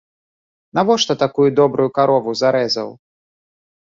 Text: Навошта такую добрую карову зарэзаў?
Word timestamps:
Навошта 0.77 1.13
такую 1.23 1.45
добрую 1.59 1.85
карову 1.97 2.31
зарэзаў? 2.41 2.89